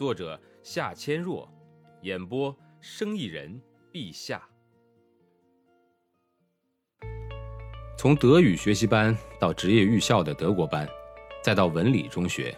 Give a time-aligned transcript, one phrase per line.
[0.00, 1.46] 作者夏千若，
[2.00, 3.60] 演播生意人
[3.92, 4.42] 陛下。
[7.98, 10.88] 从德语学习班到职业预校的德国班，
[11.42, 12.56] 再到文理中学，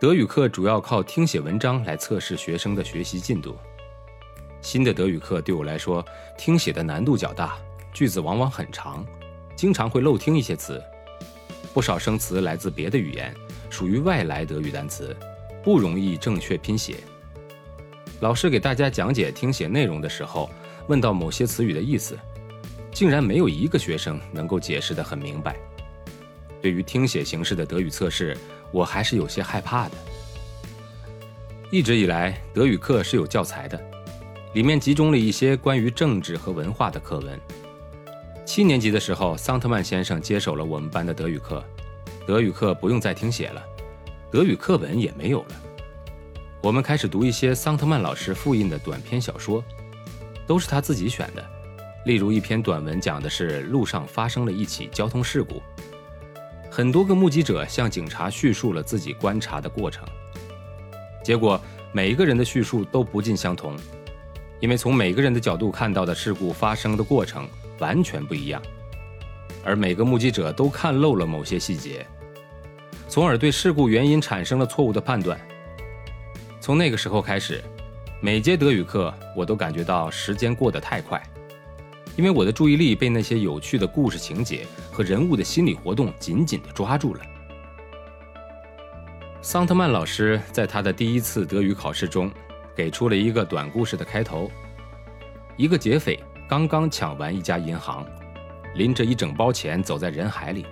[0.00, 3.54] 德语课主要靠听写文章来测试学生的学习进度。
[4.62, 6.02] 新的德语课对我来说，
[6.38, 7.58] 听写的难度较大，
[7.92, 9.04] 句子往往很长，
[9.54, 10.82] 经常会漏听一些词，
[11.74, 13.34] 不少生词来自别的语言，
[13.68, 15.14] 属于外来德语单词。
[15.68, 16.94] 不容易正确拼写。
[18.20, 20.48] 老师给大家讲解听写内容的时候，
[20.86, 22.18] 问到某些词语的意思，
[22.90, 25.56] 竟然没有一个学生能够解释得很明白。
[26.62, 28.34] 对于听写形式的德语测试，
[28.72, 29.94] 我还是有些害怕的。
[31.70, 33.78] 一直以来，德语课是有教材的，
[34.54, 37.38] 里面集中了一些关于政治和文化的课文。
[38.46, 41.62] 七年级的时候，桑特曼先生接手了我们班的德语课，
[42.26, 43.62] 德语课不用再听写了。
[44.30, 45.48] 德语课本也没有了，
[46.62, 49.64] 我们开始读一些桑特曼老师复印的短篇小说，
[50.46, 51.42] 都是他自己选的。
[52.04, 55.62] 例如一篇短文，讲的是路上发生了一起交通事故，
[56.70, 60.06] 很多个目击者向警察叙述了自己观察的过程，
[61.24, 61.58] 结果
[61.90, 63.74] 每一个人的叙述都不尽相同，
[64.60, 68.60] 因为从每个人的角度看到的事故发生的过程完全不一样，
[69.64, 72.06] 而每个目击者都看漏了某些细节。
[73.08, 75.40] 从而对事故原因产生了错误的判断。
[76.60, 77.64] 从那个时候开始，
[78.20, 81.20] 每节德语课我都感觉到时间过得太快，
[82.16, 87.20] 因为我的注意力被那些有趣的故事情节和人物的心理活动紧紧地抓住了。
[89.40, 92.30] 桑特曼老师在他的第一次德语考试中，
[92.76, 94.50] 给出了一个短故事的开头：
[95.56, 98.04] 一个劫匪刚刚抢完一家银行，
[98.74, 100.66] 拎着一整包钱走在人海里。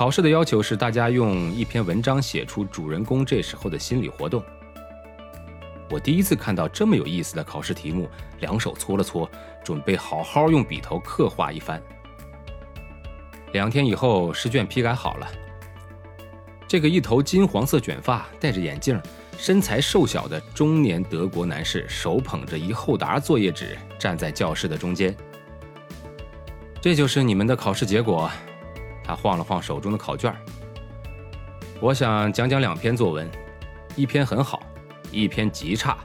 [0.00, 4.42] 考试的要求是大家用一篇文章写出主人公这时候的心理活动。
[5.90, 9.30] 我第一次看到这么有意思的考试题目，两手搓了搓，
[9.62, 11.82] 准备好好用笔头刻画一番。
[13.52, 15.28] 两天以后，试卷批改好了。
[16.66, 18.98] 这个一头金黄色卷发、戴着眼镜、
[19.36, 25.14] 身材瘦小的中年德国男士，手捧着一厚沓作业纸，站在教室的中间。
[26.80, 28.30] 这就是你们的考试结果。
[29.02, 30.34] 他晃了晃手中的考卷
[31.80, 33.28] 我想讲讲两篇作文，
[33.96, 34.62] 一篇很好，
[35.10, 35.98] 一篇极差。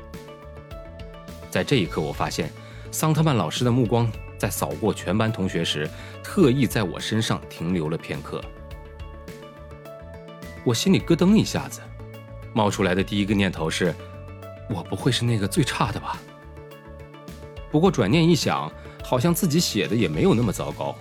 [1.51, 2.51] 在这一刻，我发现
[2.91, 5.89] 桑特曼老师的目光在扫过全班同学时，
[6.23, 8.41] 特意在我身上停留了片刻。
[10.63, 11.81] 我心里咯噔一下子，
[12.53, 13.94] 冒出来的第一个念头是：
[14.69, 16.17] 我不会是那个最差的吧？
[17.69, 18.72] 不过转念一想，
[19.03, 20.95] 好像自己写的也没有那么糟糕。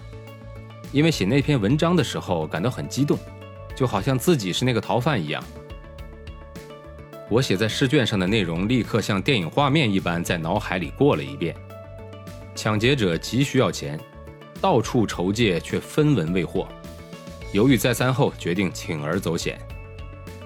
[0.95, 3.19] 因为写那篇文章的时候感到很激动，
[3.75, 5.43] 就好像自己是那个逃犯一样。
[7.29, 11.53] 我写在试卷上的内容立刻像电影画面一般在脑海里过了一遍。
[12.55, 13.99] 抢劫者急需要钱，
[14.61, 16.69] 到处筹借却分文未获，
[17.53, 19.59] 犹豫再三后决定铤而走险。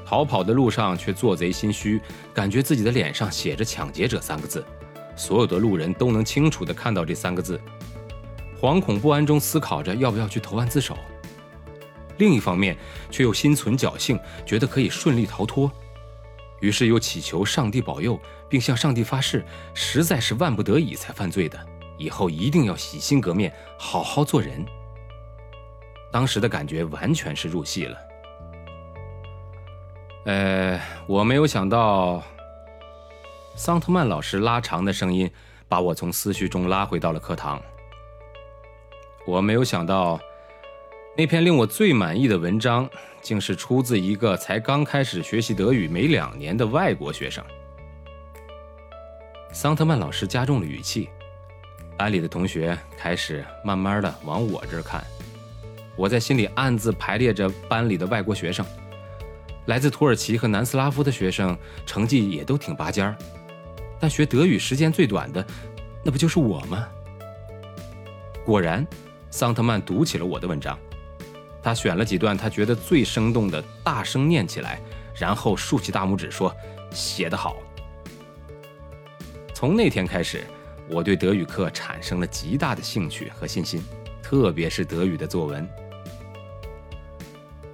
[0.06, 2.00] 逃跑的路上却做贼心虚，
[2.32, 4.64] 感觉自己的脸上写着“抢劫者”三个字，
[5.14, 7.60] 所有的路人都能清楚地看到这三个字。
[8.60, 10.96] 惶恐不安中思考着要不要去投案自首，
[12.16, 12.76] 另一方面
[13.10, 15.70] 却又心存侥幸，觉得可以顺利逃脱，
[16.60, 21.58] 于是又祈求上帝保佑，并向上帝发誓，实在是万不得已才犯罪的，
[21.96, 24.66] 以后一定要洗心革面，好好做人。
[26.10, 27.96] 当时的感觉完全是入戏了。
[30.24, 32.22] 呃，我没有想到，
[33.54, 35.30] 桑特曼老师拉长的声音
[35.68, 37.62] 把我从思绪中拉回到了课堂。
[39.28, 40.18] 我没有想到，
[41.14, 42.88] 那篇令我最满意的文章，
[43.20, 47.44] 竟是出自一个才刚开始学习德语没两年的外国学生。
[49.52, 51.10] 桑特曼老师加重了语气，
[51.94, 55.04] 班里的同学开始慢慢的往我这儿看。
[55.94, 58.64] 我在心里暗自排列着班里的外国学生，
[59.66, 61.54] 来自土耳其和南斯拉夫的学生
[61.84, 63.14] 成绩也都挺拔尖儿，
[64.00, 65.46] 但学德语时间最短的，
[66.02, 66.88] 那不就是我吗？
[68.42, 68.86] 果然。
[69.30, 70.78] 桑特曼读起了我的文章，
[71.62, 74.80] 他选了几段他觉得最生动的，大声念起来，
[75.14, 76.54] 然后竖起大拇指说
[76.90, 77.56] ：“写得好。”
[79.54, 80.44] 从那天开始，
[80.88, 83.82] 我对德语课产生了极大的兴趣和信心，
[84.22, 85.68] 特别是德语的作文。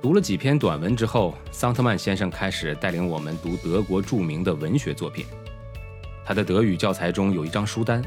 [0.02, 5.24] 读了几篇短文之后，桑特曼先生开始带领我们读德国著名的文学作品。
[6.26, 8.02] 他的德语教材中有一张书单，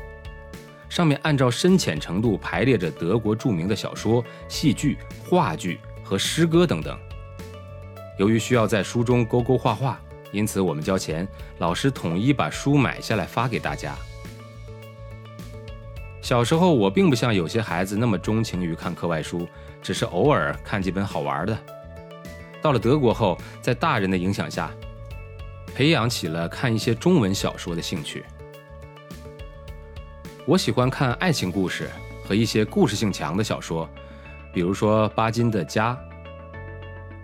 [0.97, 6.97] 上面按照深浅程度排列着德国著名的小说、戏剧、话剧和诗歌等等。
[8.17, 10.01] 由于需要在书中勾勾画画，
[10.31, 11.27] 因此我们交钱，
[11.59, 13.95] 老师统一把书买下来发给大家。
[16.19, 19.47] 小时候，我并不像有些孩子那么钟情于看课外书，
[19.83, 21.55] 只是偶尔看几本好玩的。
[22.59, 24.71] 到了德国后，在大人的影响下，
[25.75, 28.25] 培养起了看一些中文小说的兴趣。
[30.47, 31.89] 我喜欢看爱情故事
[32.23, 33.88] 和一些故事性强的小说，
[34.53, 35.94] 比如说巴金的《家》。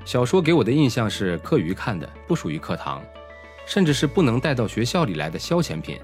[0.04, 3.02] 小说给我的印象是课余看的，不属于课堂，
[3.66, 5.98] 甚至是不能带到学校里来的消遣品。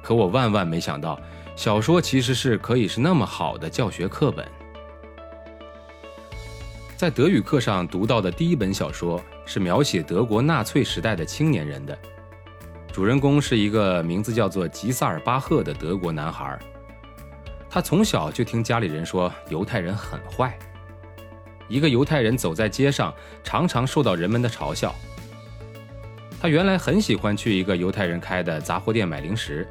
[0.00, 1.20] 可我万万没想到，
[1.56, 4.46] 小说其实是可以是那么好的教学课本。
[6.96, 11.98] 在德语课上读到的第一本小说是描写德国纳粹时代的青年人的，
[12.94, 16.56] 主人公是一个名字叫做吉萨尔巴赫的德国男孩。
[17.68, 20.56] 他从小就听家里人说犹太人很坏，
[21.66, 23.12] 一个犹太人走在街上
[23.42, 24.94] 常常受到人们的嘲笑。
[26.40, 29.68] 他原来很喜欢去一个犹太人开的杂货店买零食，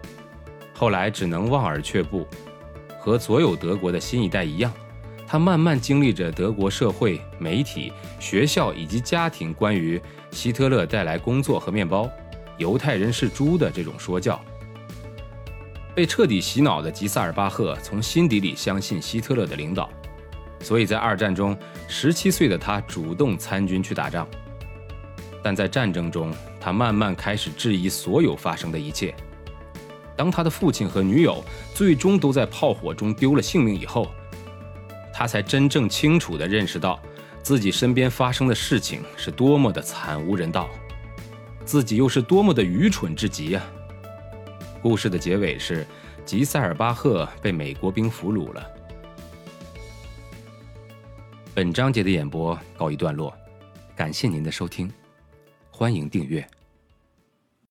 [0.73, 2.27] 后来只能望而却步，
[2.99, 4.69] 和所有德国的新一代一样。
[5.25, 9.99] 他慢慢经历着德国社会、媒体、学校以及家庭关于
[10.29, 12.07] 希特勒带来工作和面包、
[12.57, 14.39] 犹太人是猪的这种说教。
[15.95, 19.89] 被彻底洗脑的吉萨尔巴赫从心底里相信希特勒的领导，
[20.59, 21.55] 所以在二战中，
[21.87, 24.27] 十七岁的他主动参军去打仗。
[25.43, 29.13] 但在战争中，他慢慢开始质疑所有发生的一切。
[30.15, 34.09] 当他的父亲和女友最终都在炮火中丢了性命以后。
[35.13, 36.99] 他才真正清楚地认识到，
[37.43, 40.67] 自己身边发生的事情是多么的惨无人道，
[41.65, 43.65] 自己又是多么的愚蠢至极啊！
[44.81, 45.85] 故事的结尾是，
[46.25, 48.69] 吉塞尔巴赫被美国兵俘虏了。
[51.53, 53.33] 本章节的演播告一段落，
[53.95, 54.91] 感谢您的收听，
[55.71, 56.45] 欢迎订阅。